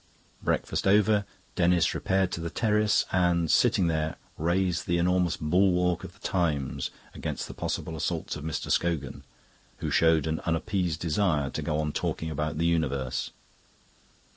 [0.41, 1.25] Breakfast over,
[1.55, 6.89] Denis repaired to the terrace, and, sitting there, raised the enormous bulwark of the "Times"
[7.13, 8.71] against the possible assaults of Mr.
[8.71, 9.21] Scogan,
[9.77, 13.29] who showed an unappeased desire to go on talking about the Universe.